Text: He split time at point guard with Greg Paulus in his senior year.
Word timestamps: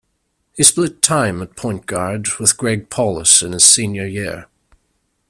He 0.53 0.63
split 0.63 1.03
time 1.03 1.43
at 1.43 1.55
point 1.55 1.85
guard 1.85 2.27
with 2.39 2.57
Greg 2.57 2.89
Paulus 2.89 3.43
in 3.43 3.51
his 3.51 3.63
senior 3.63 4.07
year. 4.07 4.47